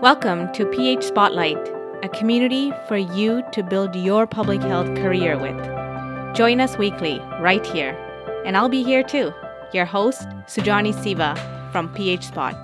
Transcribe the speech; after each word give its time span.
Welcome 0.00 0.52
to 0.52 0.64
PH 0.64 1.02
Spotlight, 1.02 1.58
a 2.04 2.08
community 2.08 2.72
for 2.86 2.96
you 2.96 3.42
to 3.50 3.64
build 3.64 3.96
your 3.96 4.28
public 4.28 4.60
health 4.60 4.86
career 4.94 5.36
with. 5.36 5.56
Join 6.36 6.60
us 6.60 6.78
weekly 6.78 7.18
right 7.40 7.66
here, 7.66 7.96
and 8.46 8.56
I'll 8.56 8.68
be 8.68 8.84
here 8.84 9.02
too, 9.02 9.32
your 9.72 9.86
host, 9.86 10.28
Sujani 10.46 10.94
Siva 11.02 11.34
from 11.72 11.92
PH 11.94 12.26
Spot. 12.26 12.54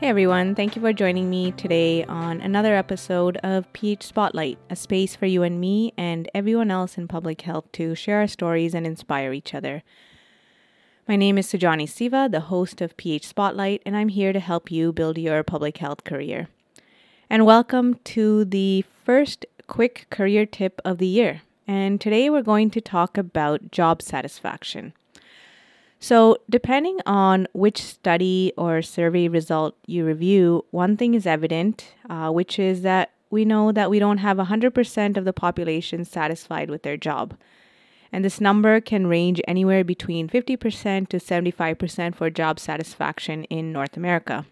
Hey 0.00 0.08
everyone, 0.08 0.54
thank 0.54 0.76
you 0.76 0.82
for 0.82 0.92
joining 0.92 1.30
me 1.30 1.52
today 1.52 2.04
on 2.04 2.42
another 2.42 2.76
episode 2.76 3.38
of 3.38 3.72
PH 3.72 4.02
Spotlight, 4.02 4.58
a 4.68 4.76
space 4.76 5.16
for 5.16 5.24
you 5.24 5.42
and 5.42 5.58
me 5.58 5.94
and 5.96 6.30
everyone 6.34 6.70
else 6.70 6.98
in 6.98 7.08
public 7.08 7.40
health 7.40 7.72
to 7.72 7.94
share 7.94 8.18
our 8.18 8.26
stories 8.26 8.74
and 8.74 8.86
inspire 8.86 9.32
each 9.32 9.54
other. 9.54 9.82
My 11.08 11.16
name 11.16 11.38
is 11.38 11.46
Sujani 11.46 11.88
Siva, 11.88 12.28
the 12.30 12.48
host 12.52 12.82
of 12.82 12.94
PH 12.98 13.26
Spotlight, 13.26 13.80
and 13.86 13.96
I'm 13.96 14.10
here 14.10 14.34
to 14.34 14.40
help 14.40 14.70
you 14.70 14.92
build 14.92 15.16
your 15.16 15.42
public 15.42 15.78
health 15.78 16.04
career. 16.04 16.48
And 17.30 17.46
welcome 17.46 17.94
to 18.12 18.44
the 18.44 18.84
first 19.06 19.46
quick 19.66 20.06
career 20.10 20.44
tip 20.44 20.82
of 20.84 20.98
the 20.98 21.06
year. 21.06 21.40
And 21.66 21.98
today 21.98 22.28
we're 22.28 22.42
going 22.42 22.68
to 22.72 22.82
talk 22.82 23.16
about 23.16 23.70
job 23.70 24.02
satisfaction. 24.02 24.92
So, 25.98 26.36
depending 26.50 26.98
on 27.06 27.48
which 27.54 27.82
study 27.82 28.52
or 28.58 28.82
survey 28.82 29.28
result 29.28 29.76
you 29.86 30.04
review, 30.04 30.66
one 30.72 30.98
thing 30.98 31.14
is 31.14 31.26
evident, 31.26 31.94
uh, 32.10 32.28
which 32.28 32.58
is 32.58 32.82
that 32.82 33.12
we 33.30 33.46
know 33.46 33.72
that 33.72 33.88
we 33.88 33.98
don't 33.98 34.18
have 34.18 34.36
100% 34.36 35.16
of 35.16 35.24
the 35.24 35.32
population 35.32 36.04
satisfied 36.04 36.68
with 36.68 36.82
their 36.82 36.98
job 36.98 37.34
and 38.12 38.24
this 38.24 38.40
number 38.40 38.80
can 38.80 39.06
range 39.06 39.40
anywhere 39.46 39.84
between 39.84 40.28
50% 40.28 41.08
to 41.08 41.18
75% 41.18 42.14
for 42.14 42.30
job 42.30 42.58
satisfaction 42.58 43.44
in 43.44 43.72
North 43.72 43.96
America. 43.96 44.46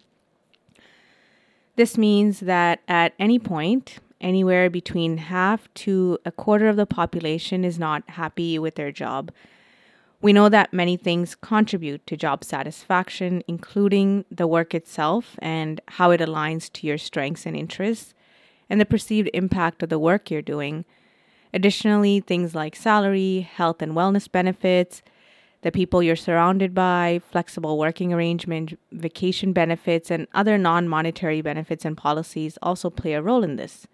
This 1.75 1.97
means 1.97 2.41
that 2.41 2.79
at 2.87 3.13
any 3.19 3.39
point, 3.39 3.99
anywhere 4.19 4.69
between 4.69 5.17
half 5.17 5.71
to 5.75 6.17
a 6.25 6.31
quarter 6.31 6.67
of 6.67 6.75
the 6.75 6.85
population 6.85 7.63
is 7.63 7.77
not 7.77 8.09
happy 8.11 8.57
with 8.57 8.75
their 8.75 8.91
job. 8.91 9.31
We 10.21 10.33
know 10.33 10.49
that 10.49 10.73
many 10.73 10.97
things 10.97 11.35
contribute 11.35 12.05
to 12.07 12.17
job 12.17 12.43
satisfaction, 12.43 13.43
including 13.47 14.25
the 14.31 14.47
work 14.47 14.73
itself 14.73 15.35
and 15.39 15.79
how 15.87 16.09
it 16.09 16.21
aligns 16.21 16.71
to 16.73 16.87
your 16.87 16.97
strengths 16.97 17.45
and 17.45 17.55
interests, 17.55 18.15
and 18.69 18.81
the 18.81 18.85
perceived 18.85 19.29
impact 19.33 19.83
of 19.83 19.89
the 19.89 19.99
work 19.99 20.31
you're 20.31 20.41
doing 20.41 20.85
Additionally, 21.57 22.19
things 22.19 22.53
like 22.53 22.75
salary, 22.75 23.39
health 23.39 23.81
and 23.81 23.93
wellness 23.93 24.31
benefits, 24.31 25.01
the 25.63 25.71
people 25.71 26.03
you're 26.03 26.15
surrounded 26.15 26.75
by, 26.75 27.19
flexible 27.31 27.79
working 27.79 28.13
arrangement, 28.13 28.77
vacation 28.91 29.53
benefits, 29.53 30.11
and 30.11 30.27
other 30.35 30.59
non 30.59 30.87
monetary 30.87 31.41
benefits 31.41 31.83
and 31.83 31.97
policies 31.97 32.59
also 32.61 32.91
play 32.91 33.13
a 33.13 33.23
role 33.23 33.43
in 33.43 33.55
this. 33.55 33.87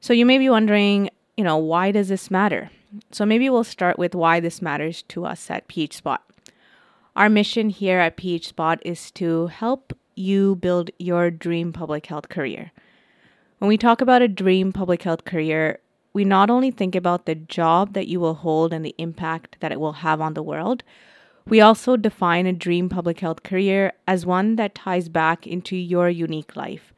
So 0.00 0.14
you 0.14 0.24
may 0.24 0.38
be 0.38 0.48
wondering, 0.48 1.10
you 1.36 1.44
know, 1.44 1.58
why 1.58 1.92
does 1.92 2.08
this 2.08 2.30
matter? 2.30 2.70
So 3.12 3.26
maybe 3.26 3.50
we'll 3.50 3.62
start 3.62 3.98
with 3.98 4.14
why 4.14 4.40
this 4.40 4.62
matters 4.62 5.02
to 5.08 5.26
us 5.26 5.50
at 5.50 5.68
PH 5.68 5.98
Spot. 5.98 6.24
Our 7.14 7.28
mission 7.28 7.68
here 7.68 7.98
at 7.98 8.16
PH 8.16 8.48
Spot 8.48 8.78
is 8.86 9.10
to 9.10 9.48
help 9.48 9.92
you 10.14 10.56
build 10.56 10.92
your 10.98 11.30
dream 11.30 11.74
public 11.74 12.06
health 12.06 12.30
career. 12.30 12.72
When 13.58 13.68
we 13.68 13.76
talk 13.76 14.00
about 14.00 14.22
a 14.22 14.28
dream 14.28 14.72
public 14.72 15.02
health 15.02 15.26
career, 15.26 15.80
we 16.18 16.24
not 16.24 16.50
only 16.50 16.72
think 16.72 16.96
about 16.96 17.26
the 17.26 17.36
job 17.36 17.92
that 17.92 18.08
you 18.08 18.18
will 18.18 18.34
hold 18.34 18.72
and 18.72 18.84
the 18.84 18.94
impact 18.98 19.56
that 19.60 19.70
it 19.70 19.78
will 19.78 19.92
have 19.92 20.20
on 20.20 20.34
the 20.34 20.42
world, 20.42 20.82
we 21.46 21.60
also 21.60 21.96
define 21.96 22.44
a 22.44 22.52
dream 22.52 22.88
public 22.88 23.20
health 23.20 23.44
career 23.44 23.92
as 24.08 24.26
one 24.26 24.56
that 24.56 24.74
ties 24.74 25.08
back 25.08 25.46
into 25.46 25.76
your 25.76 26.10
unique 26.10 26.56
life. 26.56 26.92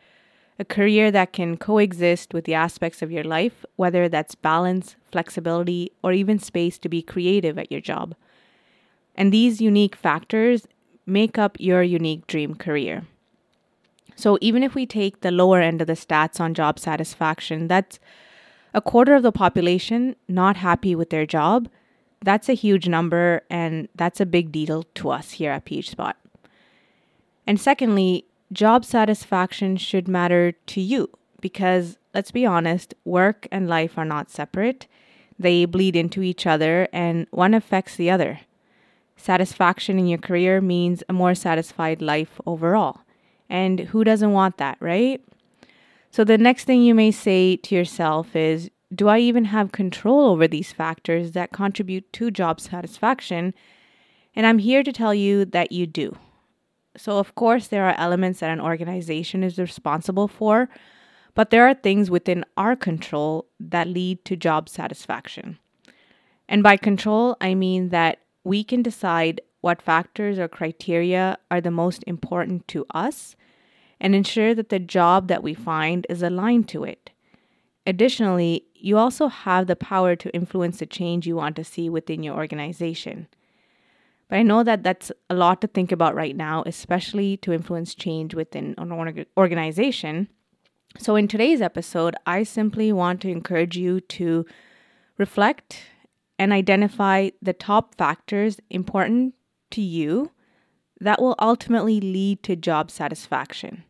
A 0.59 0.65
career 0.65 1.11
that 1.11 1.35
can 1.35 1.59
coexist 1.59 2.33
with 2.33 2.47
the 2.47 2.55
aspects 2.55 3.03
of 3.03 3.13
your 3.13 3.23
life, 3.23 3.63
whether 3.77 4.09
that's 4.09 4.35
balance, 4.35 4.97
flexibility, 5.13 5.93
or 6.03 6.15
even 6.15 6.39
space 6.39 6.79
to 6.79 6.89
be 6.89 7.03
creative 7.03 7.59
at 7.59 7.71
your 7.71 7.83
job. 7.83 8.15
And 9.15 9.31
these 9.31 9.61
unique 9.61 9.97
factors 9.97 10.67
make 11.05 11.37
up 11.37 11.59
your 11.61 11.83
unique 11.83 12.27
dream 12.27 12.55
career. 12.55 13.03
So 14.17 14.39
even 14.41 14.63
if 14.63 14.75
we 14.75 14.87
take 14.87 15.21
the 15.21 15.31
lower 15.31 15.61
end 15.61 15.83
of 15.83 15.89
the 15.89 15.93
stats 15.93 16.41
on 16.41 16.55
job 16.55 16.79
satisfaction, 16.79 17.69
that's 17.69 17.99
a 18.75 18.81
quarter 18.81 19.15
of 19.15 19.23
the 19.23 19.33
population 19.33 20.17
not 20.29 20.57
happy 20.57 20.95
with 20.95 21.11
their 21.11 21.27
job, 21.27 21.69
that's 22.23 22.49
a 22.49 22.55
huge 22.55 22.89
number 22.89 23.43
and 23.51 23.89
that's 23.95 24.21
a 24.21 24.27
big 24.27 24.53
deal 24.53 24.85
to 24.95 25.11
us 25.11 25.33
here 25.33 25.51
at 25.53 25.65
PH 25.65 25.91
Spot. 25.91 26.17
And 27.47 27.61
secondly, 27.61 28.27
job 28.53 28.85
satisfaction 28.85 29.77
should 29.77 30.07
matter 30.07 30.53
to 30.53 30.81
you 30.81 31.11
because 31.41 31.99
let's 32.15 32.31
be 32.31 32.45
honest, 32.45 32.95
work 33.05 33.47
and 33.51 33.69
life 33.69 33.97
are 33.97 34.05
not 34.05 34.31
separate. 34.31 34.87
They 35.39 35.65
bleed 35.65 35.97
into 35.97 36.23
each 36.23 36.47
other 36.47 36.89
and 36.93 37.27
one 37.31 37.55
affects 37.55 37.97
the 37.97 38.11
other. 38.11 38.41
Satisfaction 39.17 39.99
in 39.99 40.07
your 40.07 40.19
career 40.19 40.61
means 40.61 41.03
a 41.09 41.13
more 41.13 41.35
satisfied 41.35 42.03
life 42.03 42.41
overall. 42.47 43.01
And 43.49 43.81
who 43.81 44.05
doesn't 44.05 44.33
want 44.33 44.59
that, 44.59 44.77
right? 44.81 45.23
So 46.11 46.25
the 46.25 46.39
next 46.39 46.65
thing 46.65 46.83
you 46.83 46.95
may 46.95 47.13
say 47.13 47.57
to 47.57 47.75
yourself 47.75 48.35
is 48.35 48.71
Do 48.93 49.09
I 49.09 49.21
even 49.21 49.47
have 49.47 49.73
control 49.73 50.29
over 50.29 50.49
these 50.49 50.73
factors 50.73 51.33
that 51.33 51.53
contribute 51.53 52.13
to 52.15 52.31
job 52.31 52.61
satisfaction? 52.61 53.55
And 54.35 54.47
I'm 54.47 54.59
here 54.59 54.83
to 54.83 54.93
tell 54.93 55.15
you 55.15 55.45
that 55.47 55.73
you 55.73 55.87
do. 55.87 56.17
So, 56.97 57.19
of 57.19 57.37
course, 57.37 57.69
there 57.69 57.85
are 57.85 57.95
elements 57.97 58.41
that 58.41 58.51
an 58.51 58.61
organization 58.61 59.45
is 59.45 59.59
responsible 59.59 60.27
for, 60.27 60.69
but 61.35 61.51
there 61.51 61.69
are 61.69 61.75
things 61.75 62.11
within 62.11 62.45
our 62.57 62.75
control 62.75 63.47
that 63.61 63.87
lead 63.87 64.25
to 64.25 64.37
job 64.37 64.69
satisfaction. 64.69 65.59
And 66.49 66.65
by 66.65 66.77
control, 66.77 67.37
I 67.41 67.55
mean 67.55 67.91
that 67.91 68.19
we 68.43 68.65
can 68.65 68.83
decide 68.83 69.41
what 69.61 69.81
factors 69.81 70.39
or 70.39 70.49
criteria 70.49 71.39
are 71.51 71.61
the 71.61 71.71
most 71.71 72.03
important 72.09 72.67
to 72.69 72.85
us 72.93 73.37
and 74.01 74.15
ensure 74.15 74.55
that 74.55 74.71
the 74.71 74.79
job 74.79 75.29
that 75.29 75.43
we 75.43 75.55
find 75.55 76.07
is 76.09 76.23
aligned 76.23 76.69
to 76.69 76.85
it. 76.85 77.11
Additionally, 77.87 78.65
you 78.75 78.97
also 78.97 79.29
have 79.29 79.67
the 79.67 79.77
power 79.77 80.17
to 80.17 80.35
influence 80.35 80.79
the 80.79 80.87
change 80.87 81.27
you 81.27 81.37
want 81.37 81.57
to 81.57 81.65
see 81.65 81.89
within 81.89 82.23
your 82.23 82.37
organization. 82.37 83.29
But 84.29 84.39
I 84.39 84.43
know 84.43 84.63
that 84.63 84.83
that's 84.83 85.11
a 85.29 85.35
lot 85.35 85.61
to 85.61 85.67
think 85.67 85.91
about 85.91 86.15
right 86.15 86.37
now, 86.37 86.63
especially 86.65 87.37
to 87.39 87.53
influence 87.53 87.95
change 87.95 88.35
within 88.35 88.75
an 88.79 89.27
organization. 89.37 90.29
So, 90.99 91.17
in 91.17 91.29
today's 91.29 91.61
episode, 91.61 92.15
I 92.27 92.45
simply 92.45 92.93
want 92.93 93.21
to 93.23 93.29
encourage 93.29 93.77
you 93.77 94.01
to 94.01 94.47
reflect 95.19 95.83
and 96.39 96.53
identify 96.53 97.31
the 97.43 97.53
top 97.53 97.97
factors 97.97 98.61
important 98.71 99.35
to 99.73 99.81
you 99.81 100.31
that 101.01 101.21
will 101.21 101.35
ultimately 101.41 102.01
lead 102.01 102.43
to 102.45 102.57
job 102.57 102.91
satisfaction. 102.91 103.85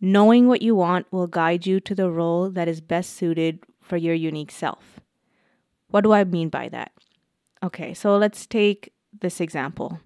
Knowing 0.00 0.46
what 0.46 0.62
you 0.62 0.74
want 0.74 1.10
will 1.10 1.26
guide 1.26 1.66
you 1.66 1.80
to 1.80 1.94
the 1.94 2.10
role 2.10 2.50
that 2.50 2.68
is 2.68 2.80
best 2.80 3.14
suited 3.14 3.58
for 3.80 3.96
your 3.96 4.14
unique 4.14 4.50
self. 4.50 5.00
What 5.88 6.02
do 6.02 6.12
I 6.12 6.24
mean 6.24 6.48
by 6.50 6.68
that? 6.68 6.92
Okay, 7.62 7.94
so 7.94 8.16
let's 8.16 8.46
take 8.46 8.92
this 9.20 9.40
example. 9.40 10.00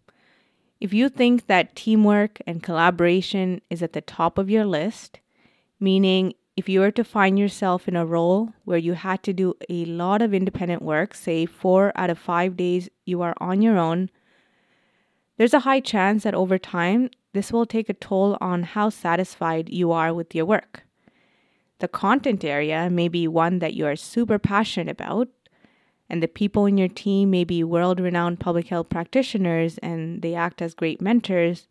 If 0.81 0.92
you 0.92 1.08
think 1.08 1.47
that 1.47 1.76
teamwork 1.76 2.41
and 2.47 2.62
collaboration 2.62 3.60
is 3.69 3.82
at 3.82 3.92
the 3.92 4.00
top 4.00 4.38
of 4.38 4.48
your 4.48 4.64
list, 4.64 5.20
meaning 5.78 6.34
if 6.56 6.69
you 6.69 6.81
were 6.81 6.91
to 6.91 7.04
find 7.04 7.38
yourself 7.38 7.86
in 7.86 7.97
a 7.97 8.06
role 8.06 8.52
where 8.64 8.78
you 8.78 8.94
had 8.94 9.22
to 9.25 9.32
do 9.32 9.54
a 9.69 9.84
lot 9.84 10.22
of 10.22 10.32
independent 10.32 10.82
work, 10.82 11.14
say 11.14 11.47
four 11.47 11.92
out 11.94 12.10
of 12.10 12.19
five 12.19 12.56
days 12.56 12.88
you 13.04 13.22
are 13.22 13.34
on 13.41 13.62
your 13.62 13.78
own, 13.78 14.10
there's 15.36 15.54
a 15.54 15.60
high 15.60 15.81
chance 15.81 16.25
that 16.25 16.34
over 16.34 16.58
time 16.58 17.11
this 17.32 17.52
will 17.52 17.67
take 17.67 17.88
a 17.88 17.94
toll 17.94 18.37
on 18.40 18.62
how 18.62 18.90
satisfied 18.90 19.69
you 19.69 19.93
are 19.93 20.12
with 20.12 20.34
your 20.34 20.44
work. 20.44 20.82
The 21.79 21.88
content 21.88 22.44
area 22.44 22.88
may 22.90 23.08
be 23.08 23.26
one 23.26 23.58
that 23.58 23.75
you 23.75 23.87
are 23.87 23.96
super 23.96 24.38
passionate 24.38 24.90
about, 24.90 25.29
and 26.08 26.23
the 26.23 26.29
people 26.29 26.67
in 26.67 26.76
your 26.76 26.88
team 26.88 27.31
may 27.31 27.44
be 27.44 27.64
world 27.64 27.99
renowned 27.99 28.38
public 28.38 28.69
health 28.69 28.88
practitioners 28.88 29.79
and 29.79 30.20
they 30.23 30.34
act 30.34 30.61
as 30.61 30.75
great 30.75 31.00
mentors. 31.00 31.67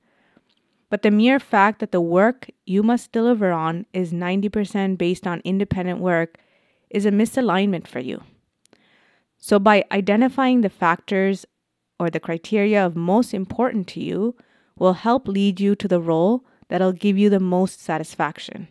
But 0.90 1.04
the 1.04 1.12
mere 1.12 1.40
fact 1.40 1.80
that 1.80 1.92
the 1.92 2.02
work 2.02 2.50
you 2.66 2.84
must 2.84 3.12
deliver 3.12 3.52
on 3.52 3.86
is 3.94 4.12
90% 4.12 4.98
based 4.98 5.26
on 5.26 5.42
independent 5.46 6.00
work 6.00 6.38
is 6.90 7.06
a 7.06 7.12
misalignment 7.12 7.88
for 7.88 8.00
you. 8.00 8.24
So, 9.38 9.58
by 9.58 9.86
identifying 9.92 10.62
the 10.62 10.70
factors 10.70 11.46
or 12.00 12.10
the 12.10 12.20
criteria 12.20 12.86
of 12.86 12.96
most 12.96 13.34
important 13.34 13.88
to 13.90 14.02
you, 14.02 14.36
will 14.78 14.94
help 14.94 15.28
lead 15.28 15.60
you 15.60 15.76
to 15.76 15.88
the 15.88 16.02
role 16.02 16.46
that'll 16.70 16.94
give 16.94 17.18
you 17.18 17.30
the 17.30 17.40
most 17.40 17.82
satisfaction. 17.82 18.68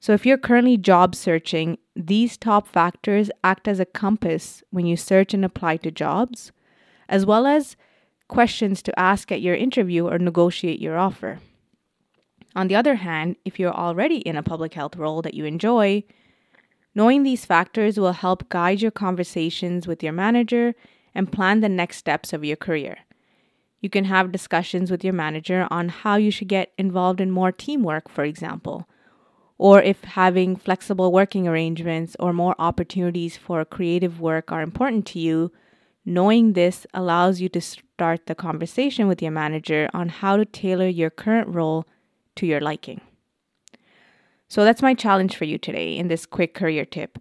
So, 0.00 0.12
if 0.12 0.24
you're 0.24 0.38
currently 0.38 0.76
job 0.76 1.14
searching, 1.14 1.78
these 1.96 2.36
top 2.36 2.68
factors 2.68 3.30
act 3.42 3.66
as 3.66 3.80
a 3.80 3.84
compass 3.84 4.62
when 4.70 4.86
you 4.86 4.96
search 4.96 5.34
and 5.34 5.44
apply 5.44 5.78
to 5.78 5.90
jobs, 5.90 6.52
as 7.08 7.26
well 7.26 7.46
as 7.46 7.76
questions 8.28 8.82
to 8.82 8.98
ask 8.98 9.32
at 9.32 9.40
your 9.40 9.56
interview 9.56 10.06
or 10.06 10.18
negotiate 10.18 10.80
your 10.80 10.96
offer. 10.96 11.40
On 12.54 12.68
the 12.68 12.76
other 12.76 12.96
hand, 12.96 13.36
if 13.44 13.58
you're 13.58 13.74
already 13.74 14.18
in 14.18 14.36
a 14.36 14.42
public 14.42 14.74
health 14.74 14.96
role 14.96 15.22
that 15.22 15.34
you 15.34 15.44
enjoy, 15.44 16.04
knowing 16.94 17.22
these 17.22 17.44
factors 17.44 17.98
will 17.98 18.12
help 18.12 18.48
guide 18.48 18.80
your 18.80 18.90
conversations 18.90 19.86
with 19.86 20.02
your 20.02 20.12
manager 20.12 20.74
and 21.14 21.32
plan 21.32 21.60
the 21.60 21.68
next 21.68 21.96
steps 21.96 22.32
of 22.32 22.44
your 22.44 22.56
career. 22.56 22.98
You 23.80 23.88
can 23.88 24.04
have 24.04 24.32
discussions 24.32 24.90
with 24.90 25.04
your 25.04 25.12
manager 25.12 25.68
on 25.70 25.88
how 25.88 26.16
you 26.16 26.30
should 26.30 26.48
get 26.48 26.72
involved 26.76 27.20
in 27.20 27.30
more 27.30 27.52
teamwork, 27.52 28.08
for 28.08 28.24
example, 28.24 28.88
or 29.56 29.80
if 29.82 30.02
having 30.04 30.56
flexible 30.56 31.12
working 31.12 31.46
arrangements 31.46 32.16
or 32.18 32.32
more 32.32 32.56
opportunities 32.58 33.36
for 33.36 33.64
creative 33.64 34.20
work 34.20 34.50
are 34.50 34.62
important 34.62 35.06
to 35.06 35.18
you. 35.18 35.52
Knowing 36.04 36.54
this 36.54 36.86
allows 36.94 37.40
you 37.40 37.48
to 37.50 37.60
start 37.60 38.26
the 38.26 38.34
conversation 38.34 39.06
with 39.08 39.20
your 39.20 39.30
manager 39.30 39.90
on 39.92 40.08
how 40.08 40.36
to 40.36 40.44
tailor 40.44 40.88
your 40.88 41.10
current 41.10 41.46
role 41.48 41.86
to 42.34 42.46
your 42.46 42.60
liking. 42.60 43.00
So 44.48 44.64
that's 44.64 44.80
my 44.80 44.94
challenge 44.94 45.36
for 45.36 45.44
you 45.44 45.58
today 45.58 45.96
in 45.96 46.08
this 46.08 46.24
quick 46.24 46.54
career 46.54 46.86
tip. 46.86 47.18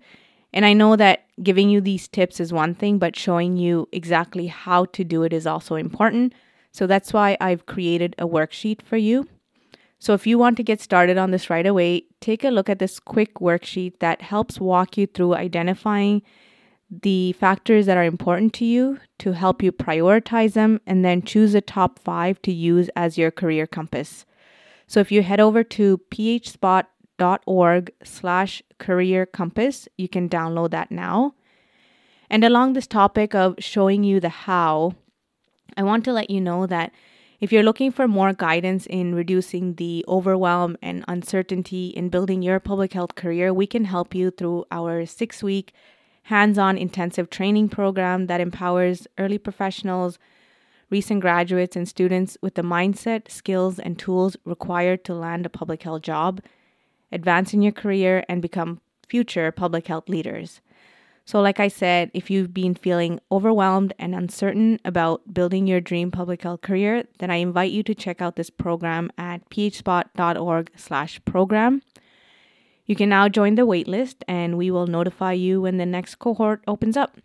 And 0.53 0.65
I 0.65 0.71
know 0.73 0.95
that 0.95 1.25
giving 1.43 1.69
you 1.69 1.81
these 1.81 2.07
tips 2.07 2.39
is 2.39 2.53
one 2.53 2.73
thing, 2.73 2.97
but 2.97 3.15
showing 3.15 3.57
you 3.57 3.89
exactly 3.91 4.47
how 4.47 4.85
to 4.85 5.03
do 5.03 5.23
it 5.23 5.33
is 5.33 5.45
also 5.45 5.75
important. 5.75 6.33
So 6.77 6.85
that's 6.85 7.11
why 7.11 7.37
I've 7.41 7.65
created 7.65 8.13
a 8.19 8.27
worksheet 8.27 8.83
for 8.83 8.97
you. 8.97 9.27
So 9.97 10.13
if 10.13 10.27
you 10.27 10.37
want 10.37 10.57
to 10.57 10.63
get 10.63 10.79
started 10.79 11.17
on 11.17 11.31
this 11.31 11.49
right 11.49 11.65
away, 11.65 12.03
take 12.21 12.43
a 12.43 12.51
look 12.51 12.69
at 12.69 12.77
this 12.77 12.99
quick 12.99 13.39
worksheet 13.39 13.97
that 13.97 14.21
helps 14.21 14.59
walk 14.59 14.95
you 14.95 15.07
through 15.07 15.33
identifying 15.33 16.21
the 16.91 17.33
factors 17.33 17.87
that 17.87 17.97
are 17.97 18.03
important 18.03 18.53
to 18.53 18.65
you 18.65 18.99
to 19.17 19.31
help 19.31 19.63
you 19.63 19.71
prioritize 19.71 20.53
them 20.53 20.79
and 20.85 21.03
then 21.03 21.23
choose 21.23 21.53
the 21.53 21.61
top 21.61 21.97
five 21.97 22.39
to 22.43 22.51
use 22.51 22.91
as 22.95 23.17
your 23.17 23.31
career 23.31 23.65
compass. 23.65 24.27
So 24.85 24.99
if 24.99 25.11
you 25.11 25.23
head 25.23 25.39
over 25.39 25.63
to 25.63 25.99
phspot.org 26.11 27.91
slash 28.03 28.61
career 28.77 29.25
compass, 29.25 29.87
you 29.97 30.07
can 30.07 30.29
download 30.29 30.69
that 30.69 30.91
now. 30.91 31.33
And 32.29 32.43
along 32.43 32.73
this 32.73 32.85
topic 32.85 33.33
of 33.33 33.55
showing 33.57 34.03
you 34.03 34.19
the 34.19 34.29
how, 34.29 34.93
I 35.77 35.83
want 35.83 36.03
to 36.05 36.11
let 36.11 36.31
you 36.31 36.41
know 36.41 36.65
that 36.65 36.91
if 37.39 37.51
you're 37.51 37.61
looking 37.61 37.91
for 37.91 38.07
more 38.07 38.33
guidance 38.33 38.87
in 38.87 39.13
reducing 39.13 39.75
the 39.75 40.03
overwhelm 40.07 40.75
and 40.81 41.05
uncertainty 41.07 41.89
in 41.89 42.09
building 42.09 42.41
your 42.41 42.59
public 42.59 42.93
health 42.93 43.13
career, 43.13 43.53
we 43.53 43.67
can 43.67 43.85
help 43.85 44.15
you 44.15 44.31
through 44.31 44.65
our 44.71 45.05
six 45.05 45.43
week 45.43 45.71
hands 46.23 46.57
on 46.57 46.79
intensive 46.79 47.29
training 47.29 47.69
program 47.69 48.25
that 48.25 48.41
empowers 48.41 49.07
early 49.19 49.37
professionals, 49.37 50.17
recent 50.89 51.21
graduates, 51.21 51.75
and 51.75 51.87
students 51.87 52.37
with 52.41 52.55
the 52.55 52.63
mindset, 52.63 53.29
skills, 53.29 53.77
and 53.77 53.99
tools 53.99 54.35
required 54.43 55.05
to 55.05 55.13
land 55.13 55.45
a 55.45 55.49
public 55.49 55.83
health 55.83 56.01
job, 56.01 56.41
advance 57.11 57.53
in 57.53 57.61
your 57.61 57.71
career, 57.71 58.25
and 58.27 58.41
become 58.41 58.81
future 59.07 59.51
public 59.51 59.87
health 59.87 60.09
leaders. 60.09 60.59
So, 61.27 61.39
like 61.41 61.59
I 61.59 61.67
said, 61.67 62.09
if 62.13 62.31
you've 62.31 62.53
been 62.53 62.73
feeling 62.73 63.19
overwhelmed 63.29 63.91
and 63.99 64.15
uncertain 64.15 64.79
about 64.85 65.33
building 65.33 65.67
your 65.67 65.81
dream 65.81 66.09
public 66.09 66.43
health 66.43 66.61
career, 66.61 67.03
then 67.19 67.29
I 67.29 67.35
invite 67.35 67.73
you 67.73 67.83
to 67.83 67.93
check 67.93 68.21
out 68.21 68.37
this 68.37 68.49
program 68.49 69.11
at 69.17 69.41
phspot.org/program. 69.49 71.81
You 72.85 72.95
can 72.95 73.09
now 73.09 73.27
join 73.27 73.55
the 73.55 73.67
waitlist, 73.67 74.15
and 74.25 74.57
we 74.57 74.71
will 74.71 74.87
notify 74.87 75.33
you 75.33 75.59
when 75.59 75.75
the 75.75 75.85
next 75.85 76.15
cohort 76.15 76.63
opens 76.65 76.95
up. 76.95 77.17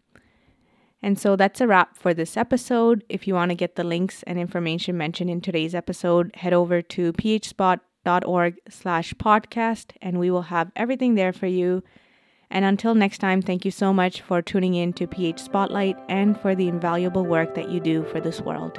And 1.00 1.16
so 1.16 1.36
that's 1.36 1.60
a 1.60 1.68
wrap 1.68 1.96
for 1.96 2.12
this 2.12 2.36
episode. 2.36 3.04
If 3.08 3.28
you 3.28 3.34
want 3.34 3.52
to 3.52 3.54
get 3.54 3.76
the 3.76 3.84
links 3.84 4.24
and 4.24 4.36
information 4.36 4.98
mentioned 4.98 5.30
in 5.30 5.40
today's 5.40 5.76
episode, 5.76 6.34
head 6.34 6.52
over 6.52 6.82
to 6.82 7.12
phspot.org 7.12 8.58
slash 8.68 9.14
podcast 9.14 9.92
and 10.02 10.18
we 10.18 10.28
will 10.28 10.42
have 10.42 10.72
everything 10.74 11.14
there 11.14 11.32
for 11.32 11.46
you 11.46 11.84
and 12.52 12.64
until 12.66 12.94
next 12.94 13.18
time, 13.18 13.40
thank 13.40 13.64
you 13.64 13.70
so 13.70 13.92
much 13.92 14.20
for 14.20 14.42
tuning 14.42 14.74
in 14.74 14.92
to 14.92 15.06
PH 15.06 15.40
Spotlight 15.40 15.96
and 16.08 16.38
for 16.38 16.54
the 16.54 16.68
invaluable 16.68 17.24
work 17.24 17.54
that 17.54 17.70
you 17.70 17.80
do 17.80 18.04
for 18.04 18.20
this 18.20 18.40
world. 18.42 18.78